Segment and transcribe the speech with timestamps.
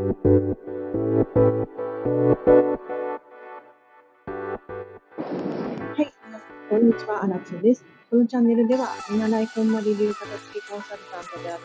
[0.00, 0.06] は
[5.98, 6.08] い、
[6.70, 7.84] こんにちは、アラチです。
[8.08, 11.64] このチャンネルでは、見習いこんまり流片付けコンサルタントである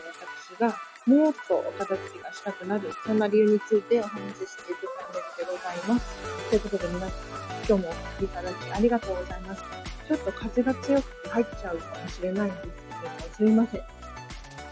[0.52, 0.68] 私が、
[1.06, 6.04] もっとお片付けがしたくなる、そんな理由についてお話ししていくチャンネルでございます。
[6.50, 9.64] ということで、皆さん、今日もお聴きいただきありがとうございます。
[10.06, 13.80] ちょっと風が強くて入っちゃうかもしれないんですけど、すみません。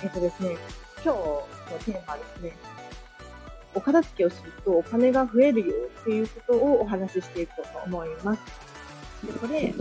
[0.03, 0.59] えっとですね、
[1.03, 1.43] 今日の
[1.87, 2.55] テーマですね、
[3.75, 8.43] お片付けをするとお金が増えるよっていうことをお話ししていこうと思います。
[9.27, 9.75] で、これ、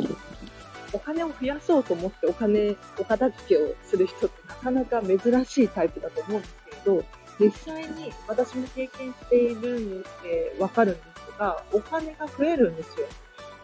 [0.93, 7.03] お金を増やそうと思ってお金、お片付けをする人ってなかなか珍しいタイプだと思うんですけれど、
[7.39, 10.07] 実際に私も経験しているんで
[10.59, 11.01] わかるんで
[11.33, 13.07] すが、お金が増えるんですよ。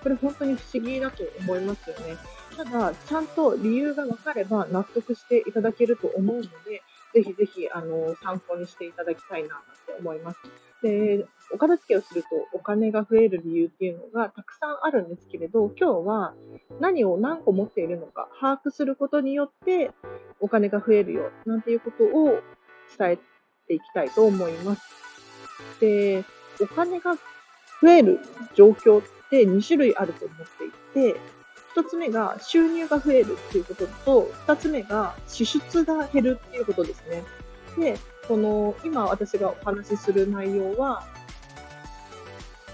[0.01, 2.17] これ本当に不思議だと思いますよね。
[2.55, 6.81] ただ、ちゃんと理由が分かれば納得していただけると思うので、
[7.19, 10.39] ぜひぜひ、あの、参考にしていただきたいなって思います。
[10.81, 16.33] で、お片付けをするとお金が増える理由っていうのがたくさんあるんですけれど、今日は
[16.79, 19.91] 何を何個持っているのか把握することによって
[20.39, 22.39] お金が増えるよ、なんていうことを
[22.97, 23.17] 伝え
[23.67, 24.81] ていきたいと思います。
[25.81, 26.23] で、
[26.61, 27.15] お金が
[27.81, 28.19] 増える
[28.55, 30.37] 状況って2種類あると思っ
[30.93, 31.19] ていて、
[31.79, 37.23] 1つ目が収入が増えるっていうことと、2つ目が支出が減るっていうことですね。
[37.77, 41.05] で、この今私がお話しする内容は、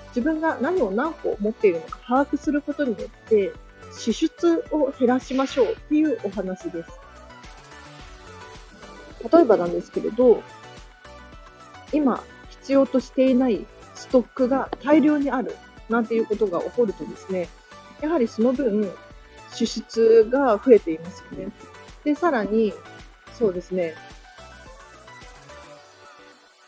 [0.07, 3.53] 自分が何を何個持っているのか把握することによって、
[3.95, 6.89] 支出を減らしましょうっていうお話です。
[9.31, 10.41] 例えばなんですけれど、
[11.93, 15.55] 今必要としていないストックが大量にある
[15.89, 17.47] なんていうことが起こるとですね、
[18.01, 18.91] やはりその分、
[19.51, 21.51] 支出が増えていますよね。
[22.03, 22.73] で、さらに、
[23.33, 23.95] そうですね、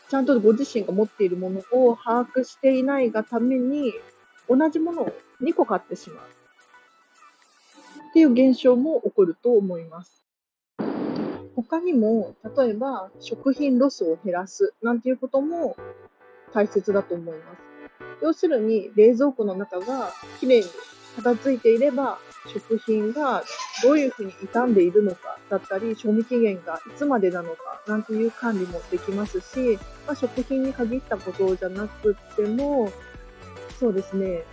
[0.08, 3.92] ちゃんとご自身が持っているものを把握していないがために、
[4.48, 5.12] 同じものを
[5.42, 6.24] 2個買ってしまう。
[8.10, 10.24] っていう現象も起こると思います。
[11.54, 15.76] 他にも、例えば食品ロスを減らすなんていうことも
[16.54, 17.58] 大切だと思います。
[18.22, 20.66] 要するに冷蔵庫の中がきれいに
[21.18, 23.42] 片付いていれば食品が
[23.82, 32.92] どういうふうに傷んでいるのかだったり賞味期限がいつまでなのかなんていう管理もできますし、まあ、食品に限ったことじゃなくても
[33.78, 34.44] そうですね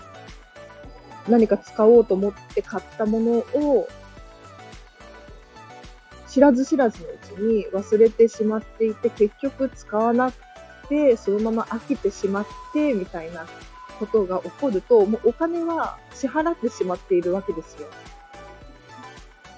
[1.27, 3.87] 何か使おうと思って買ったものを
[6.27, 13.45] 知らず知らずのうちに忘れてしまっていて結局使わなくて、そのまま飽きてしまって、みたいな
[13.95, 17.88] ことが起こると、もうお金は支払ってしまっているわけですよ。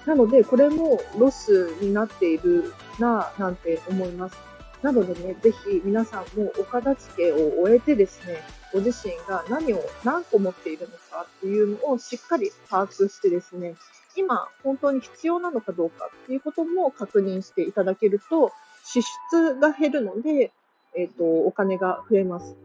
[0.06, 4.36] なので、これもロスになっているな、なんて思います。
[4.82, 8.38] なのでね、ぜひ皆さんもお片付けを終えてですね、
[8.72, 13.74] ご自身が何を何個持っているのかっていうのをしっかり把握してですね、
[14.16, 18.52] 今本当に必要なのかどうかっていうことも確認していただけると、
[18.84, 20.52] 支出が減るので、
[20.94, 22.56] えっ、ー、と、お金が増えます。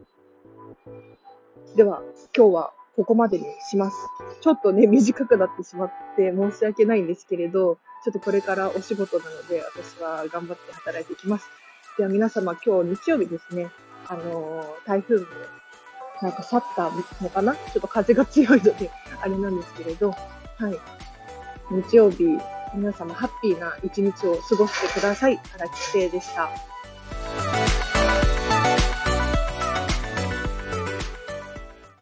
[1.76, 2.02] では、
[2.36, 3.96] 今日はここまでにします。
[4.40, 11.48] ちょっとね、短くなってしまって申し訳ないんですけれど、ちょっとこれからお仕事なので、私は頑張って働いていきます。
[11.98, 13.70] では皆様、今日日曜日ですね、
[14.06, 15.26] あの台風も
[16.22, 16.90] なんか去った
[17.20, 17.54] のかな？
[17.54, 20.16] ちょっと風が強いので、あれなんですけれど、は
[20.70, 20.78] い。
[21.72, 22.38] 日曜日、
[22.72, 25.40] 皆様ハッピーな一日を過ごしてください。
[25.56, 26.50] 荒木聖でした。